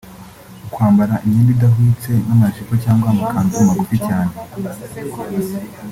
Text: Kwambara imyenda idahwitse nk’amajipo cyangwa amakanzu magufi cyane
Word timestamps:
Kwambara 0.73 1.13
imyenda 1.25 1.51
idahwitse 1.55 2.11
nk’amajipo 2.23 2.73
cyangwa 2.83 3.05
amakanzu 3.13 3.57
magufi 3.67 3.97
cyane 4.07 4.33